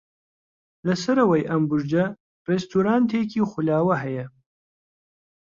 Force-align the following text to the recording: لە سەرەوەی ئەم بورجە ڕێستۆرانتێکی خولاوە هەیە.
لە 0.87 0.93
سەرەوەی 1.03 1.47
ئەم 1.49 1.61
بورجە 1.69 2.05
ڕێستۆرانتێکی 2.47 3.47
خولاوە 3.51 3.95
هەیە. 4.03 4.25